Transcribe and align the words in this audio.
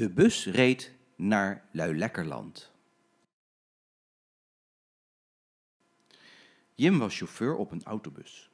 De 0.00 0.10
bus 0.10 0.46
reed 0.46 0.94
naar 1.16 1.68
Luilekkerland. 1.72 2.72
Jim 6.74 6.98
was 6.98 7.16
chauffeur 7.16 7.56
op 7.56 7.70
een 7.70 7.82
autobus. 7.82 8.50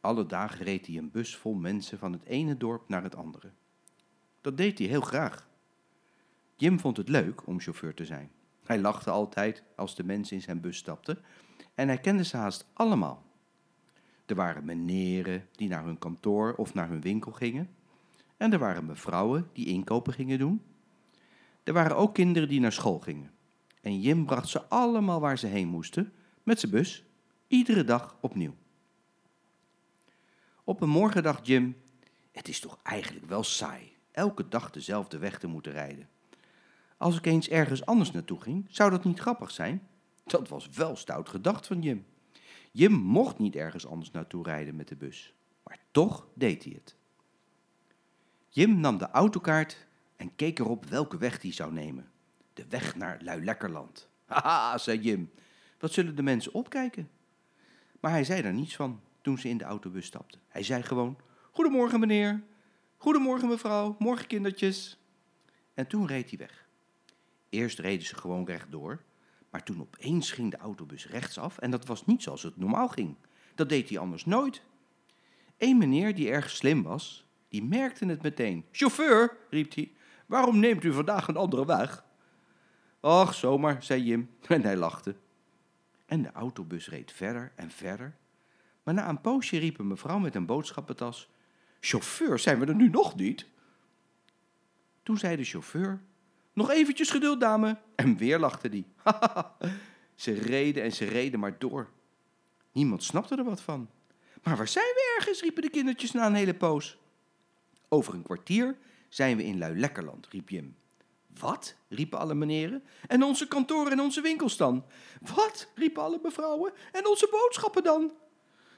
Alle 0.00 0.26
dagen 0.26 0.64
reed 0.64 0.86
hij 0.86 0.96
een 0.96 1.10
bus 1.10 1.36
vol 1.36 1.54
mensen 1.54 1.98
van 1.98 2.12
het 2.12 2.24
ene 2.24 2.56
dorp 2.56 2.88
naar 2.88 3.02
het 3.02 3.16
andere. 3.16 3.50
Dat 4.40 4.56
deed 4.56 4.78
hij 4.78 4.86
heel 4.86 5.00
graag. 5.00 5.48
Jim 6.56 6.80
vond 6.80 6.96
het 6.96 7.08
leuk 7.08 7.46
om 7.46 7.60
chauffeur 7.60 7.94
te 7.94 8.04
zijn. 8.04 8.30
Hij 8.64 8.78
lachte 8.78 9.10
altijd 9.10 9.62
als 9.76 9.94
de 9.94 10.04
mensen 10.04 10.36
in 10.36 10.42
zijn 10.42 10.60
bus 10.60 10.76
stapten 10.76 11.18
en 11.74 11.88
hij 11.88 11.98
kende 11.98 12.24
ze 12.24 12.36
haast 12.36 12.66
allemaal. 12.72 13.26
Er 14.26 14.34
waren 14.34 14.64
meneren 14.64 15.48
die 15.52 15.68
naar 15.68 15.84
hun 15.84 15.98
kantoor 15.98 16.54
of 16.54 16.74
naar 16.74 16.88
hun 16.88 17.00
winkel 17.00 17.32
gingen. 17.32 17.78
En 18.40 18.52
er 18.52 18.58
waren 18.58 18.86
mevrouwen 18.86 19.50
die 19.52 19.66
inkopen 19.66 20.12
gingen 20.12 20.38
doen. 20.38 20.62
Er 21.64 21.72
waren 21.72 21.96
ook 21.96 22.14
kinderen 22.14 22.48
die 22.48 22.60
naar 22.60 22.72
school 22.72 22.98
gingen. 22.98 23.30
En 23.80 24.00
Jim 24.00 24.26
bracht 24.26 24.48
ze 24.48 24.62
allemaal 24.68 25.20
waar 25.20 25.38
ze 25.38 25.46
heen 25.46 25.68
moesten, 25.68 26.12
met 26.42 26.60
zijn 26.60 26.72
bus, 26.72 27.04
iedere 27.46 27.84
dag 27.84 28.16
opnieuw. 28.20 28.54
Op 30.64 30.80
een 30.80 30.88
morgen 30.88 31.22
dacht 31.22 31.46
Jim: 31.46 31.76
Het 32.32 32.48
is 32.48 32.60
toch 32.60 32.78
eigenlijk 32.82 33.26
wel 33.26 33.42
saai, 33.42 33.92
elke 34.10 34.48
dag 34.48 34.70
dezelfde 34.70 35.18
weg 35.18 35.38
te 35.38 35.46
moeten 35.46 35.72
rijden. 35.72 36.08
Als 36.96 37.16
ik 37.16 37.26
eens 37.26 37.48
ergens 37.48 37.86
anders 37.86 38.10
naartoe 38.10 38.40
ging, 38.40 38.66
zou 38.68 38.90
dat 38.90 39.04
niet 39.04 39.20
grappig 39.20 39.50
zijn? 39.50 39.88
Dat 40.24 40.48
was 40.48 40.68
wel 40.68 40.96
stout 40.96 41.28
gedacht 41.28 41.66
van 41.66 41.82
Jim. 41.82 42.06
Jim 42.72 42.92
mocht 42.92 43.38
niet 43.38 43.56
ergens 43.56 43.86
anders 43.86 44.10
naartoe 44.10 44.44
rijden 44.44 44.76
met 44.76 44.88
de 44.88 44.96
bus, 44.96 45.34
maar 45.62 45.78
toch 45.90 46.28
deed 46.34 46.64
hij 46.64 46.72
het. 46.72 46.98
Jim 48.52 48.80
nam 48.80 48.98
de 48.98 49.10
autokaart 49.10 49.86
en 50.16 50.34
keek 50.36 50.58
erop 50.58 50.84
welke 50.84 51.18
weg 51.18 51.42
hij 51.42 51.52
zou 51.52 51.72
nemen. 51.72 52.10
De 52.52 52.64
weg 52.68 52.96
naar 52.96 53.20
Luilekkerland. 53.22 54.08
Haha, 54.26 54.78
zei 54.78 54.98
Jim. 54.98 55.30
Wat 55.78 55.92
zullen 55.92 56.16
de 56.16 56.22
mensen 56.22 56.54
opkijken? 56.54 57.10
Maar 58.00 58.10
hij 58.10 58.24
zei 58.24 58.42
daar 58.42 58.52
niets 58.52 58.76
van 58.76 59.00
toen 59.20 59.38
ze 59.38 59.48
in 59.48 59.58
de 59.58 59.64
autobus 59.64 60.06
stapten. 60.06 60.40
Hij 60.48 60.62
zei 60.62 60.82
gewoon: 60.82 61.18
Goedemorgen, 61.50 62.00
meneer. 62.00 62.42
Goedemorgen, 62.96 63.48
mevrouw. 63.48 63.96
Morgen, 63.98 64.26
kindertjes. 64.26 64.98
En 65.74 65.86
toen 65.86 66.06
reed 66.06 66.28
hij 66.28 66.38
weg. 66.38 66.66
Eerst 67.48 67.78
reden 67.78 68.06
ze 68.06 68.16
gewoon 68.16 68.44
rechtdoor, 68.44 69.02
maar 69.50 69.62
toen 69.62 69.80
opeens 69.80 70.32
ging 70.32 70.50
de 70.50 70.56
autobus 70.56 71.06
rechtsaf 71.06 71.58
en 71.58 71.70
dat 71.70 71.86
was 71.86 72.06
niet 72.06 72.22
zoals 72.22 72.42
het 72.42 72.56
normaal 72.56 72.88
ging. 72.88 73.16
Dat 73.54 73.68
deed 73.68 73.88
hij 73.88 73.98
anders 73.98 74.24
nooit. 74.24 74.62
Eén 75.58 75.78
meneer 75.78 76.14
die 76.14 76.30
erg 76.30 76.50
slim 76.50 76.82
was, 76.82 77.24
die 77.50 77.64
merkte 77.64 78.06
het 78.06 78.22
meteen. 78.22 78.64
Chauffeur, 78.72 79.36
riep 79.50 79.74
hij, 79.74 79.92
waarom 80.26 80.58
neemt 80.58 80.84
u 80.84 80.92
vandaag 80.92 81.28
een 81.28 81.36
andere 81.36 81.66
weg? 81.66 82.04
Ach, 83.00 83.34
zomaar, 83.34 83.82
zei 83.82 84.02
Jim 84.02 84.30
en 84.48 84.62
hij 84.62 84.76
lachte. 84.76 85.16
En 86.06 86.22
de 86.22 86.32
autobus 86.32 86.88
reed 86.88 87.12
verder 87.12 87.52
en 87.56 87.70
verder. 87.70 88.16
Maar 88.82 88.94
na 88.94 89.08
een 89.08 89.20
poosje 89.20 89.58
riep 89.58 89.78
een 89.78 89.86
mevrouw 89.86 90.18
met 90.18 90.34
een 90.34 90.46
boodschappentas: 90.46 91.28
Chauffeur, 91.80 92.38
zijn 92.38 92.58
we 92.58 92.66
er 92.66 92.74
nu 92.74 92.88
nog 92.88 93.16
niet? 93.16 93.46
Toen 95.02 95.18
zei 95.18 95.36
de 95.36 95.44
chauffeur: 95.44 96.02
Nog 96.52 96.70
eventjes 96.70 97.10
geduld, 97.10 97.40
dame. 97.40 97.78
En 97.94 98.16
weer 98.16 98.38
lachte 98.38 98.68
die. 98.68 98.86
ze 100.14 100.32
reden 100.32 100.82
en 100.82 100.92
ze 100.92 101.04
reden 101.04 101.40
maar 101.40 101.58
door. 101.58 101.90
Niemand 102.72 103.02
snapte 103.02 103.36
er 103.36 103.44
wat 103.44 103.60
van. 103.62 103.90
Maar 104.42 104.56
waar 104.56 104.68
zijn 104.68 104.84
we 104.94 105.14
ergens? 105.18 105.40
riepen 105.40 105.62
de 105.62 105.70
kindertjes 105.70 106.12
na 106.12 106.26
een 106.26 106.34
hele 106.34 106.54
poos. 106.54 106.98
Over 107.92 108.14
een 108.14 108.22
kwartier 108.22 108.76
zijn 109.08 109.36
we 109.36 109.44
in 109.44 109.58
Luilekkerland, 109.58 110.26
riep 110.28 110.48
Jim. 110.48 110.76
Wat? 111.38 111.76
riepen 111.88 112.18
alle 112.18 112.34
meneren. 112.34 112.84
En 113.06 113.22
onze 113.22 113.48
kantoren 113.48 113.92
en 113.92 114.00
onze 114.00 114.20
winkels 114.20 114.56
dan? 114.56 114.84
Wat? 115.20 115.68
riepen 115.74 116.02
alle 116.02 116.20
mevrouwen. 116.22 116.72
En 116.92 117.06
onze 117.06 117.28
boodschappen 117.30 117.82
dan? 117.82 118.12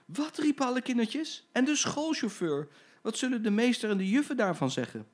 Wat? 0.06 0.38
riepen 0.38 0.66
alle 0.66 0.82
kindertjes. 0.82 1.48
En 1.52 1.64
de 1.64 1.76
schoolchauffeur. 1.76 2.68
Wat 3.02 3.16
zullen 3.18 3.42
de 3.42 3.50
meester 3.50 3.90
en 3.90 3.98
de 3.98 4.08
juffen 4.08 4.36
daarvan 4.36 4.70
zeggen? 4.70 5.08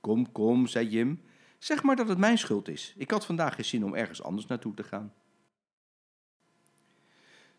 Kom, 0.00 0.32
kom, 0.32 0.66
zei 0.66 0.88
Jim. 0.88 1.22
Zeg 1.58 1.82
maar 1.82 1.96
dat 1.96 2.08
het 2.08 2.18
mijn 2.18 2.38
schuld 2.38 2.68
is. 2.68 2.94
Ik 2.96 3.10
had 3.10 3.26
vandaag 3.26 3.54
geen 3.54 3.64
zin 3.64 3.84
om 3.84 3.94
ergens 3.94 4.22
anders 4.22 4.46
naartoe 4.46 4.74
te 4.74 4.82
gaan. 4.82 5.14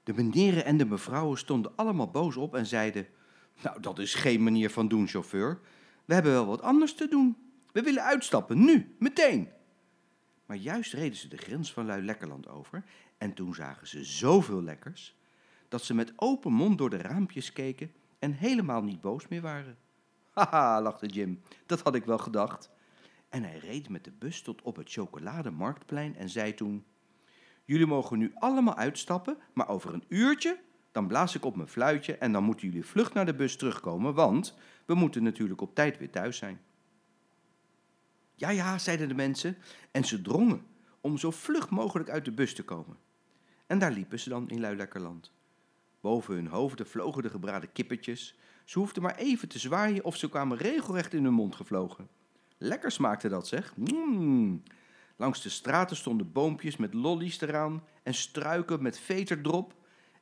De 0.04 0.14
meneren 0.14 0.66
en 0.66 0.78
de 0.78 0.86
mevrouwen 0.86 1.38
stonden 1.38 1.76
allemaal 1.76 2.10
boos 2.10 2.36
op 2.36 2.56
en 2.56 2.66
zeiden: 2.66 3.08
Nou, 3.64 3.80
dat 3.82 4.00
is 4.00 4.14
geen 4.14 4.44
manier 4.44 4.70
van 4.70 4.88
doen, 4.88 5.08
chauffeur. 5.08 5.60
We 6.06 6.14
hebben 6.14 6.32
wel 6.32 6.46
wat 6.46 6.62
anders 6.62 6.94
te 6.94 7.08
doen. 7.08 7.38
We 7.72 7.82
willen 7.82 8.04
uitstappen, 8.04 8.66
nu, 8.66 8.96
meteen. 9.00 9.50
Maar 10.46 10.58
juist 10.58 10.94
reden 10.94 11.18
ze 11.18 11.28
de 11.28 11.38
grens 11.38 11.74
van 11.74 11.86
Luilekkerland 11.86 12.48
over 12.48 12.84
en 13.18 13.34
toen 13.34 13.56
zagen 13.56 13.88
ze 13.88 14.04
zoveel 14.04 14.64
lekkers 14.64 15.16
dat 15.68 15.84
ze 15.84 15.94
met 15.94 16.14
open 16.16 16.54
mond 16.54 16.78
door 16.78 16.90
de 16.90 16.98
raampjes 16.98 17.54
keken 17.54 17.92
en 18.20 18.32
helemaal 18.32 18.84
niet 18.84 19.02
boos 19.02 19.28
meer 19.28 19.42
waren. 19.42 19.78
Haha, 20.34 20.82
lachte 20.82 21.06
Jim, 21.06 21.42
dat 21.66 21.82
had 21.82 21.96
ik 21.96 22.06
wel 22.06 22.18
gedacht. 22.18 22.70
En 23.30 23.44
hij 23.44 23.58
reed 23.58 23.90
met 23.90 24.04
de 24.04 24.12
bus 24.12 24.42
tot 24.42 24.62
op 24.62 24.76
het 24.76 24.92
chocolademarktplein 24.92 26.16
en 26.16 26.30
zei 26.30 26.54
toen: 26.54 26.86
Jullie 27.66 27.86
mogen 27.86 28.18
nu 28.18 28.32
allemaal 28.34 28.76
uitstappen, 28.76 29.38
maar 29.54 29.68
over 29.70 29.94
een 29.94 30.04
uurtje 30.08 30.60
dan 30.92 31.08
blaas 31.08 31.36
ik 31.36 31.46
op 31.46 31.56
mijn 31.56 31.68
fluitje 31.68 32.18
en 32.18 32.32
dan 32.32 32.44
moeten 32.44 32.68
jullie 32.68 32.86
vlug 32.86 33.14
naar 33.14 33.26
de 33.26 33.36
bus 33.36 33.56
terugkomen, 33.56 34.14
want 34.14 34.58
we 34.86 34.94
moeten 34.94 35.24
natuurlijk 35.24 35.62
op 35.62 35.76
tijd 35.76 35.98
weer 35.98 36.10
thuis 36.10 36.38
zijn. 36.38 36.60
Ja, 38.36 38.50
ja, 38.50 38.78
zeiden 38.78 39.08
de 39.08 39.14
mensen, 39.14 39.58
en 39.92 40.04
ze 40.04 40.22
drongen 40.22 40.66
om 41.02 41.18
zo 41.18 41.32
vlug 41.32 41.70
mogelijk 41.70 42.10
uit 42.10 42.26
de 42.26 42.32
bus 42.32 42.54
te 42.54 42.64
komen. 42.64 42.98
En 43.68 43.80
daar 43.80 43.92
liepen 43.92 44.20
ze 44.20 44.30
dan 44.30 44.50
in 44.50 44.60
Luilekkerland. 44.60 45.32
Boven 46.02 46.34
hun 46.34 46.48
hoofden 46.48 46.88
vlogen 46.88 47.24
de 47.24 47.30
gebraden 47.30 47.72
kippetjes. 47.72 48.36
Ze 48.66 48.80
hoefden 48.80 49.04
maar 49.04 49.16
even 49.16 49.48
te 49.48 49.60
zwaaien 49.60 50.04
of 50.04 50.16
ze 50.16 50.30
kwamen 50.30 50.58
regelrecht 50.58 51.14
in 51.14 51.24
hun 51.24 51.34
mond 51.34 51.56
gevlogen. 51.56 52.08
Lekker 52.58 52.92
smaakte 52.92 53.30
dat, 53.30 53.48
zeg. 53.48 53.74
Mmm. 53.78 54.64
Langs 55.16 55.42
de 55.42 55.50
straten 55.50 55.96
stonden 55.96 56.32
boompjes 56.32 56.78
met 56.78 56.94
lollies 56.94 57.42
eraan 57.42 57.84
en 58.04 58.14
struiken 58.14 58.82
met 58.82 59.00
veterdrop. 59.00 59.74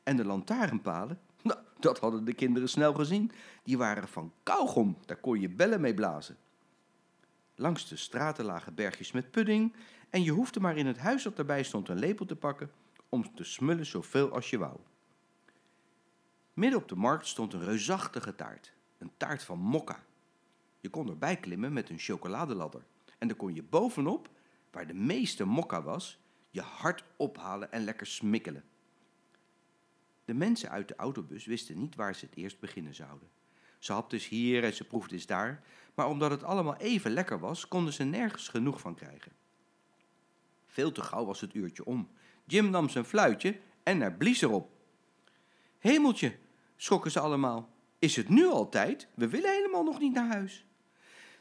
En 0.07 0.17
de 0.17 0.25
lantaarnpalen, 0.25 1.19
nou, 1.41 1.59
dat 1.79 1.99
hadden 1.99 2.25
de 2.25 2.33
kinderen 2.33 2.69
snel 2.69 2.93
gezien. 2.93 3.31
Die 3.63 3.77
waren 3.77 4.07
van 4.07 4.33
kauwgom, 4.43 4.97
daar 5.05 5.17
kon 5.17 5.39
je 5.39 5.49
bellen 5.49 5.81
mee 5.81 5.93
blazen. 5.93 6.37
Langs 7.55 7.87
de 7.87 7.95
straten 7.95 8.45
lagen 8.45 8.75
bergjes 8.75 9.11
met 9.11 9.31
pudding 9.31 9.75
en 10.09 10.23
je 10.23 10.31
hoefde 10.31 10.59
maar 10.59 10.77
in 10.77 10.85
het 10.85 10.97
huis 10.97 11.23
dat 11.23 11.37
erbij 11.37 11.63
stond 11.63 11.89
een 11.89 11.99
lepel 11.99 12.25
te 12.25 12.35
pakken 12.35 12.71
om 13.09 13.35
te 13.35 13.43
smullen 13.43 13.85
zoveel 13.85 14.31
als 14.31 14.49
je 14.49 14.57
wou. 14.57 14.77
Midden 16.53 16.79
op 16.79 16.87
de 16.87 16.95
markt 16.95 17.27
stond 17.27 17.53
een 17.53 17.63
reusachtige 17.63 18.35
taart, 18.35 18.73
een 18.97 19.11
taart 19.17 19.43
van 19.43 19.59
mokka. 19.59 20.03
Je 20.79 20.89
kon 20.89 21.09
erbij 21.09 21.37
klimmen 21.37 21.73
met 21.73 21.89
een 21.89 21.99
chocoladeladder 21.99 22.81
en 23.17 23.27
dan 23.27 23.37
kon 23.37 23.55
je 23.55 23.63
bovenop, 23.63 24.29
waar 24.71 24.87
de 24.87 24.93
meeste 24.93 25.45
mokka 25.45 25.81
was, 25.81 26.19
je 26.49 26.61
hart 26.61 27.03
ophalen 27.17 27.71
en 27.71 27.83
lekker 27.83 28.07
smikkelen. 28.07 28.63
De 30.27 30.33
mensen 30.33 30.69
uit 30.69 30.87
de 30.87 30.95
autobus 30.95 31.45
wisten 31.45 31.79
niet 31.79 31.95
waar 31.95 32.15
ze 32.15 32.25
het 32.25 32.35
eerst 32.35 32.59
beginnen 32.59 32.95
zouden. 32.95 33.29
Ze 33.79 33.93
had 33.93 34.09
dus 34.09 34.27
hier 34.27 34.63
en 34.63 34.73
ze 34.73 34.83
proefde 34.83 35.15
eens 35.15 35.25
daar, 35.25 35.63
maar 35.93 36.07
omdat 36.07 36.31
het 36.31 36.43
allemaal 36.43 36.75
even 36.75 37.11
lekker 37.11 37.39
was, 37.39 37.67
konden 37.67 37.93
ze 37.93 38.03
nergens 38.03 38.47
genoeg 38.47 38.79
van 38.79 38.95
krijgen. 38.95 39.31
Veel 40.65 40.91
te 40.91 41.01
gauw 41.01 41.25
was 41.25 41.41
het 41.41 41.53
uurtje 41.53 41.85
om. 41.85 42.09
Jim 42.45 42.69
nam 42.69 42.89
zijn 42.89 43.05
fluitje 43.05 43.59
en 43.83 44.01
er 44.01 44.13
blies 44.13 44.41
erop. 44.41 44.71
Hemeltje, 45.79 46.37
schrokken 46.75 47.11
ze 47.11 47.19
allemaal. 47.19 47.69
Is 47.99 48.15
het 48.15 48.29
nu 48.29 48.45
al 48.45 48.69
tijd? 48.69 49.07
We 49.13 49.27
willen 49.27 49.51
helemaal 49.51 49.83
nog 49.83 49.99
niet 49.99 50.13
naar 50.13 50.27
huis. 50.27 50.65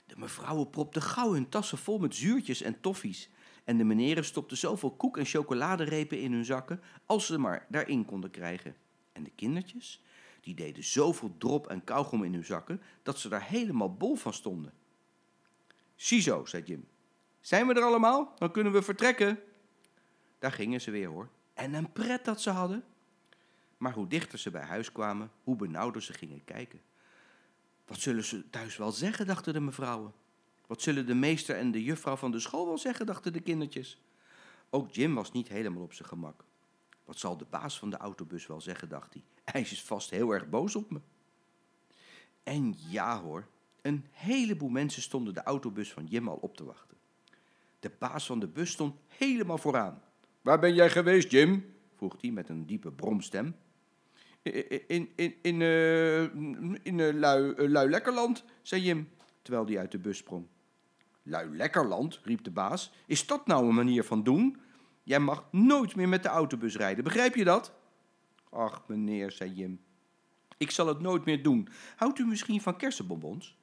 De 0.07 0.17
mevrouwen 0.17 0.71
propten 0.71 1.03
gauw 1.03 1.33
hun 1.33 1.49
tassen 1.49 1.79
vol 1.79 1.99
met 1.99 2.15
zuurtjes 2.15 2.63
en 2.63 2.81
toffies. 2.81 3.31
En 3.67 3.77
de 3.77 3.85
meneren 3.85 4.25
stopten 4.25 4.57
zoveel 4.57 4.91
koek- 4.91 5.17
en 5.17 5.25
chocoladerepen 5.25 6.21
in 6.21 6.33
hun 6.33 6.45
zakken 6.45 6.81
als 7.07 7.27
ze 7.27 7.39
maar 7.39 7.67
daarin 7.69 8.05
konden 8.05 8.31
krijgen. 8.31 8.77
En 9.13 9.23
de 9.23 9.31
kindertjes, 9.31 10.03
die 10.41 10.55
deden 10.55 10.85
zoveel 10.85 11.35
drop 11.39 11.67
en 11.67 11.85
kauwgom 11.85 12.25
in 12.25 12.33
hun 12.33 12.45
zakken 12.45 12.83
dat 13.03 13.19
ze 13.19 13.29
daar 13.29 13.43
helemaal 13.43 13.95
bol 13.95 14.15
van 14.17 14.33
stonden. 14.33 14.73
Ziezo, 15.95 16.45
zei 16.45 16.63
Jim. 16.63 16.89
Zijn 17.41 17.67
we 17.67 17.75
er 17.75 17.83
allemaal? 17.83 18.35
Dan 18.39 18.51
kunnen 18.51 18.73
we 18.73 18.83
vertrekken. 18.83 19.39
Daar 20.39 20.53
gingen 20.53 20.81
ze 20.81 20.91
weer 20.91 21.09
hoor. 21.09 21.29
En 21.55 21.75
een 21.75 21.93
pret 21.93 22.25
dat 22.25 22.41
ze 22.41 22.51
hadden. 22.51 22.85
Maar 23.77 23.93
hoe 23.93 24.07
dichter 24.07 24.39
ze 24.39 24.51
bij 24.51 24.63
huis 24.63 24.93
kwamen, 24.93 25.31
hoe 25.45 25.57
benauwder 25.57 26.03
ze 26.03 26.13
gingen 26.13 26.45
kijken. 26.45 26.81
Wat 27.87 28.01
zullen 28.01 28.25
ze 28.25 28.51
thuis 28.51 28.77
wel 28.77 28.93
zeggen, 28.93 29.27
dachten 29.27 29.53
de 29.53 29.61
mevrouwen. 29.61 30.13
Wat 30.67 30.83
zullen 30.83 31.07
de 31.07 31.15
meester 31.15 31.57
en 31.57 31.71
de 31.71 31.83
juffrouw 31.83 32.17
van 32.17 32.31
de 32.31 32.41
school 32.41 32.67
wel 32.67 32.79
zeggen, 32.79 33.07
dachten 33.07 33.33
de 33.33 33.41
kindertjes. 33.41 34.01
Ook 34.71 34.95
Jim 34.95 35.15
was 35.15 35.33
niet 35.33 35.49
helemaal 35.49 35.83
op 35.83 35.93
zijn 35.93 36.09
gemak. 36.09 36.45
Wat 37.05 37.19
zal 37.19 37.37
de 37.37 37.47
baas 37.51 37.79
van 37.79 37.91
de 37.91 37.97
autobus 37.97 38.47
wel 38.47 38.61
zeggen, 38.61 38.89
dacht 38.89 39.13
hij. 39.13 39.23
Hij 39.45 39.61
is 39.61 39.83
vast 39.83 40.11
heel 40.11 40.31
erg 40.31 40.49
boos 40.49 40.77
op 40.77 40.91
me. 40.91 41.01
En 42.43 42.75
ja 42.89 43.21
hoor, 43.21 43.47
Een 43.83 44.07
heleboel 44.11 44.69
mensen 44.69 45.03
stonden 45.03 45.35
de 45.35 45.43
autobus 45.43 45.93
van 45.93 46.07
Jim 46.07 46.29
al 46.29 46.37
op 46.37 46.57
te 46.57 46.65
wachten. 46.65 46.97
De 47.81 47.91
baas 47.99 48.27
van 48.27 48.39
de 48.39 48.47
bus 48.47 48.71
stond 48.71 48.97
helemaal 49.07 49.59
vooraan. 49.59 50.03
Waar 50.43 50.59
ben 50.59 50.75
jij 50.75 50.91
geweest, 50.91 51.31
Jim? 51.31 51.75
vroeg 51.97 52.17
hij 52.21 52.31
met 52.31 52.49
een 52.49 52.67
diepe 52.67 52.93
bromstem. 52.93 53.57
In, 54.43 55.11
in, 55.17 55.35
in, 55.43 55.61
uh, 55.61 56.23
in 56.83 56.99
uh, 56.99 57.15
lui, 57.15 57.55
uh, 57.57 57.69
lui 57.69 57.91
Lekkerland, 57.91 58.45
zei 58.63 58.83
Jim, 58.83 59.09
terwijl 59.43 59.67
hij 59.67 59.79
uit 59.79 59.91
de 59.91 59.99
bus 59.99 60.17
sprong. 60.17 60.47
Lui 61.29 61.57
Lekkerland, 61.57 62.21
riep 62.23 62.45
de 62.45 62.51
baas. 62.51 62.93
Is 63.07 63.27
dat 63.27 63.47
nou 63.47 63.69
een 63.69 63.75
manier 63.75 64.05
van 64.05 64.23
doen? 64.23 64.61
Jij 65.03 65.21
mag 65.21 65.45
nooit 65.51 65.97
meer 65.97 66.09
met 66.09 66.23
de 66.23 66.29
autobus 66.29 66.77
rijden, 66.77 67.05
begrijp 67.05 67.35
je 67.35 67.45
dat? 67.45 67.73
Ach, 68.51 68.83
meneer, 68.87 69.31
zei 69.31 69.53
Jim. 69.53 69.81
Ik 70.57 70.71
zal 70.71 70.87
het 70.87 71.01
nooit 71.01 71.25
meer 71.25 71.43
doen. 71.43 71.69
Houdt 71.97 72.19
u 72.19 72.27
misschien 72.27 72.61
van 72.61 72.77
kersenbonbons? 72.77 73.57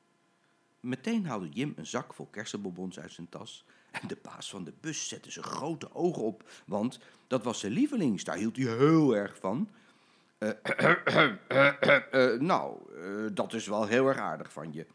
Meteen 0.79 1.25
haalde 1.25 1.49
Jim 1.49 1.73
een 1.75 1.85
zak 1.85 2.13
vol 2.13 2.25
kersenbonbons 2.25 2.99
uit 2.99 3.11
zijn 3.11 3.29
tas. 3.29 3.65
En 3.91 4.07
de 4.07 4.17
baas 4.21 4.49
van 4.49 4.63
de 4.63 4.73
bus 4.81 5.07
zette 5.07 5.31
zijn 5.31 5.45
grote 5.45 5.93
ogen 5.93 6.23
op, 6.23 6.49
want 6.65 6.99
dat 7.27 7.43
was 7.43 7.59
zijn 7.59 7.71
lievelings. 7.71 8.23
Daar 8.23 8.37
hield 8.37 8.55
hij 8.55 8.65
heel 8.65 9.15
erg 9.15 9.37
van. 9.37 9.69
Uh, 10.39 10.49
uh, 12.11 12.39
nou, 12.49 12.77
dat 13.33 13.53
is 13.53 13.67
wel 13.67 13.85
heel 13.85 14.07
erg 14.07 14.17
aardig 14.17 14.51
van 14.51 14.73
je. 14.73 14.85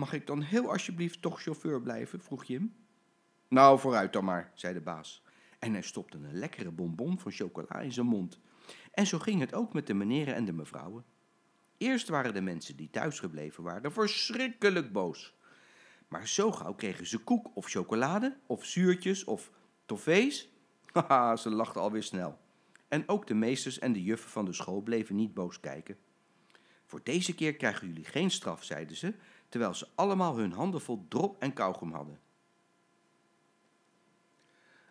Mag 0.00 0.12
ik 0.12 0.26
dan 0.26 0.42
heel 0.42 0.70
alsjeblieft 0.70 1.22
toch 1.22 1.42
chauffeur 1.42 1.80
blijven? 1.80 2.20
vroeg 2.20 2.44
Jim. 2.44 2.74
Nou, 3.48 3.78
vooruit 3.78 4.12
dan 4.12 4.24
maar, 4.24 4.52
zei 4.54 4.74
de 4.74 4.80
baas. 4.80 5.22
En 5.58 5.72
hij 5.72 5.82
stopte 5.82 6.16
een 6.16 6.34
lekkere 6.34 6.70
bonbon 6.70 7.18
van 7.18 7.32
chocola 7.32 7.80
in 7.80 7.92
zijn 7.92 8.06
mond. 8.06 8.40
En 8.92 9.06
zo 9.06 9.18
ging 9.18 9.40
het 9.40 9.54
ook 9.54 9.72
met 9.72 9.86
de 9.86 9.94
meneren 9.94 10.34
en 10.34 10.44
de 10.44 10.52
mevrouwen. 10.52 11.04
Eerst 11.76 12.08
waren 12.08 12.34
de 12.34 12.40
mensen 12.40 12.76
die 12.76 12.90
thuisgebleven 12.90 13.62
waren 13.62 13.92
verschrikkelijk 13.92 14.92
boos. 14.92 15.34
Maar 16.08 16.28
zo 16.28 16.52
gauw 16.52 16.74
kregen 16.74 17.06
ze 17.06 17.18
koek 17.18 17.56
of 17.56 17.66
chocolade 17.66 18.36
of 18.46 18.64
zuurtjes 18.64 19.24
of 19.24 19.50
toffees. 19.86 20.52
Haha, 20.92 21.36
ze 21.36 21.50
lachten 21.50 21.80
alweer 21.80 22.02
snel. 22.02 22.38
En 22.88 23.08
ook 23.08 23.26
de 23.26 23.34
meesters 23.34 23.78
en 23.78 23.92
de 23.92 24.02
juffen 24.02 24.30
van 24.30 24.44
de 24.44 24.52
school 24.52 24.80
bleven 24.80 25.16
niet 25.16 25.34
boos 25.34 25.60
kijken. 25.60 25.96
Voor 26.90 27.00
deze 27.02 27.34
keer 27.34 27.56
krijgen 27.56 27.86
jullie 27.86 28.04
geen 28.04 28.30
straf, 28.30 28.64
zeiden 28.64 28.96
ze, 28.96 29.14
terwijl 29.50 29.74
ze 29.74 29.88
allemaal 29.94 30.36
hun 30.36 30.52
handen 30.52 30.80
vol 30.80 31.04
drop 31.08 31.36
en 31.42 31.52
kauwgom 31.52 31.92
hadden. 31.92 32.20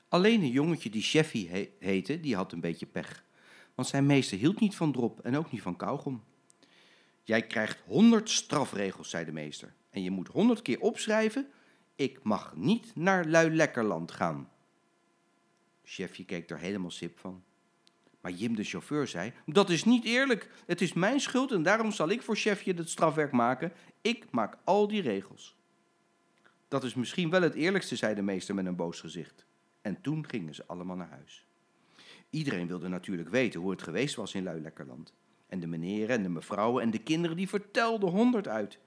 Alleen 0.08 0.42
een 0.42 0.52
jongetje 0.52 0.90
die 0.90 1.02
Cheffy 1.02 1.48
he 1.48 1.72
heette, 1.80 2.20
die 2.20 2.36
had 2.36 2.52
een 2.52 2.60
beetje 2.60 2.86
pech. 2.86 3.24
Want 3.76 3.88
zijn 3.88 4.06
meester 4.06 4.38
hield 4.38 4.60
niet 4.60 4.76
van 4.76 4.92
drop 4.92 5.20
en 5.20 5.38
ook 5.38 5.52
niet 5.52 5.62
van 5.62 5.76
kauwgom. 5.76 6.24
Jij 7.24 7.48
krijgt 7.48 7.80
honderd 7.86 8.30
strafregels, 8.30 9.10
zei 9.10 9.26
de 9.26 9.32
meester. 9.32 9.74
En 9.90 10.04
je 10.04 10.12
moet 10.12 10.28
honderd 10.28 10.62
keer 10.62 10.80
opschrijven, 10.80 11.48
ik 11.96 12.24
mag 12.24 12.56
niet 12.56 12.96
naar 12.96 13.26
Luilekkerland 13.26 14.12
gaan. 14.12 14.50
Chefje 15.84 16.26
keek 16.26 16.50
er 16.50 16.60
helemaal 16.60 16.92
sip 16.92 17.20
van. 17.20 17.44
Maar 18.22 18.32
Jim 18.32 18.56
de 18.56 18.64
chauffeur 18.64 19.08
zei, 19.08 19.34
dat 19.46 19.70
is 19.70 19.84
niet 19.84 20.06
eerlijk. 20.06 20.50
Het 20.66 20.82
is 20.82 20.94
mijn 20.94 21.20
schuld 21.20 21.52
en 21.52 21.64
daarom 21.64 21.92
zal 21.92 22.10
ik 22.10 22.22
voor 22.22 22.36
chefje 22.36 22.74
het 22.74 22.90
strafwerk 22.90 23.32
maken. 23.32 23.72
Ik 24.02 24.26
maak 24.32 24.58
al 24.64 24.88
die 24.88 25.02
regels. 25.02 25.58
Dat 26.68 26.84
is 26.84 26.94
misschien 26.94 27.30
wel 27.30 27.42
het 27.42 27.54
eerlijkste, 27.54 27.96
zei 27.96 28.16
de 28.16 28.22
meester 28.22 28.56
met 28.56 28.66
een 28.66 28.76
boos 28.76 29.00
gezicht. 29.00 29.46
En 29.82 30.02
toen 30.02 30.28
gingen 30.28 30.56
ze 30.56 30.64
allemaal 30.68 30.96
naar 30.96 31.10
huis. 31.10 31.46
Iedereen 32.30 32.68
wilde 32.68 32.88
natuurlijk 32.88 33.30
weten 33.30 33.60
hoe 33.60 33.72
het 33.72 33.82
geweest 33.82 34.16
was 34.16 34.34
in 34.34 34.44
Luilekkerland. 34.44 35.14
En 35.48 35.60
de 35.60 35.68
meneren 35.68 36.16
en 36.16 36.24
de 36.24 36.30
mevrouwen 36.30 36.84
en 36.84 36.92
de 36.92 37.04
kinderen 37.04 37.38
die 37.38 37.50
vertelden 37.50 38.10
honderd 38.10 38.48
uit. 38.48 38.80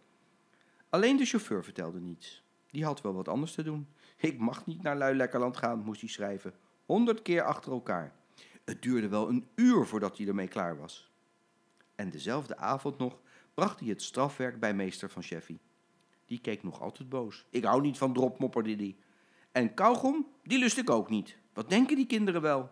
Alleen 0.88 1.16
de 1.16 1.24
chauffeur 1.24 1.64
vertelde 1.64 2.00
niets. 2.00 2.42
Die 2.70 2.84
had 2.84 3.00
wel 3.00 3.14
wat 3.14 3.28
anders 3.28 3.52
te 3.52 3.62
doen. 3.62 3.88
Ik 4.16 4.38
mag 4.38 4.66
niet 4.66 4.82
naar 4.82 4.96
Luilekkerland 4.96 5.56
gaan, 5.56 5.84
moest 5.84 6.00
hij 6.00 6.10
schrijven. 6.10 6.54
Honderd 6.86 7.22
keer 7.22 7.42
achter 7.42 7.72
elkaar. 7.72 8.12
Het 8.64 8.82
duurde 8.82 9.08
wel 9.08 9.28
een 9.28 9.48
uur 9.54 9.86
voordat 9.86 10.16
hij 10.16 10.26
ermee 10.26 10.48
klaar 10.48 10.78
was. 10.78 11.10
En 11.94 12.10
dezelfde 12.10 12.56
avond 12.56 12.98
nog 12.98 13.20
bracht 13.54 13.80
hij 13.80 13.88
het 13.88 14.02
strafwerk 14.02 14.60
bij 14.60 14.74
meester 14.74 15.10
van 15.10 15.22
Cheffy. 15.22 15.58
Die 16.26 16.40
keek 16.40 16.62
nog 16.62 16.80
altijd 16.80 17.08
boos. 17.08 17.44
Ik 17.50 17.64
hou 17.64 17.80
niet 17.80 17.98
van 17.98 18.12
drop, 18.12 18.38
mopperde. 18.38 18.94
En 19.52 19.74
kauwgom, 19.74 20.26
die 20.42 20.58
lust 20.58 20.78
ik 20.78 20.90
ook 20.90 21.10
niet. 21.10 21.38
Wat 21.52 21.68
denken 21.68 21.96
die 21.96 22.06
kinderen 22.06 22.42
wel? 22.42 22.70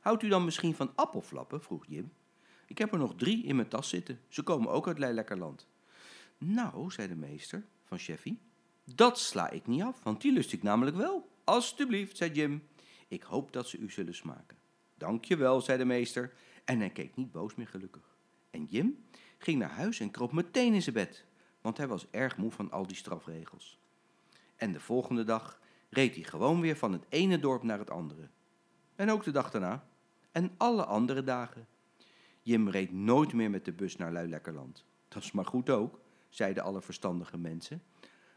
Houdt 0.00 0.22
u 0.22 0.28
dan 0.28 0.44
misschien 0.44 0.74
van 0.74 0.92
appelflappen? 0.94 1.62
vroeg 1.62 1.84
Jim. 1.86 2.12
Ik 2.66 2.78
heb 2.78 2.92
er 2.92 2.98
nog 2.98 3.14
drie 3.14 3.44
in 3.44 3.56
mijn 3.56 3.68
tas 3.68 3.88
zitten. 3.88 4.20
Ze 4.28 4.42
komen 4.42 4.70
ook 4.70 4.86
uit 4.86 4.98
Leilekkerland. 4.98 5.66
Nou, 6.38 6.90
zei 6.90 7.08
de 7.08 7.16
meester 7.16 7.64
van 7.84 7.98
Cheffy, 7.98 8.36
dat 8.94 9.18
sla 9.18 9.50
ik 9.50 9.66
niet 9.66 9.82
af, 9.82 10.02
want 10.02 10.20
die 10.20 10.32
lust 10.32 10.52
ik 10.52 10.62
namelijk 10.62 10.96
wel. 10.96 11.28
Alsjeblieft, 11.44 12.16
zei 12.16 12.32
Jim. 12.32 12.62
Ik 13.08 13.22
hoop 13.22 13.52
dat 13.52 13.68
ze 13.68 13.78
u 13.78 13.90
zullen 13.90 14.14
smaken. 14.14 14.56
Dank 14.94 15.24
je 15.24 15.36
wel, 15.36 15.60
zei 15.60 15.78
de 15.78 15.84
meester. 15.84 16.32
En 16.64 16.78
hij 16.78 16.90
keek 16.90 17.16
niet 17.16 17.32
boos 17.32 17.54
meer 17.54 17.68
gelukkig. 17.68 18.16
En 18.50 18.64
Jim 18.64 19.04
ging 19.38 19.58
naar 19.58 19.70
huis 19.70 20.00
en 20.00 20.10
kroop 20.10 20.32
meteen 20.32 20.74
in 20.74 20.82
zijn 20.82 20.94
bed, 20.94 21.24
want 21.60 21.76
hij 21.76 21.86
was 21.86 22.06
erg 22.10 22.36
moe 22.36 22.50
van 22.50 22.70
al 22.70 22.86
die 22.86 22.96
strafregels. 22.96 23.78
En 24.56 24.72
de 24.72 24.80
volgende 24.80 25.24
dag 25.24 25.60
reed 25.88 26.14
hij 26.14 26.24
gewoon 26.24 26.60
weer 26.60 26.76
van 26.76 26.92
het 26.92 27.04
ene 27.08 27.38
dorp 27.38 27.62
naar 27.62 27.78
het 27.78 27.90
andere. 27.90 28.28
En 28.94 29.10
ook 29.10 29.24
de 29.24 29.30
dag 29.30 29.50
daarna. 29.50 29.88
En 30.32 30.54
alle 30.56 30.84
andere 30.84 31.24
dagen. 31.24 31.66
Jim 32.42 32.68
reed 32.68 32.92
nooit 32.92 33.32
meer 33.32 33.50
met 33.50 33.64
de 33.64 33.72
bus 33.72 33.96
naar 33.96 34.12
Luilekkerland. 34.12 34.84
Dat 35.08 35.22
is 35.22 35.32
maar 35.32 35.46
goed 35.46 35.70
ook, 35.70 36.00
zeiden 36.28 36.62
alle 36.62 36.82
verstandige 36.82 37.38
mensen. 37.38 37.82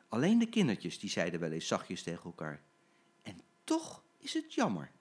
Alleen 0.08 0.40
de 0.40 0.50
kindertjes 0.50 1.00
die 1.00 1.10
zeiden 1.10 1.40
wel 1.40 1.52
eens 1.52 1.68
zachtjes 1.68 2.04
tegen 2.04 2.24
elkaar. 2.24 2.62
En 3.22 3.40
toch 3.64 4.04
is 4.22 4.34
het 4.34 4.54
jammer 4.54 4.92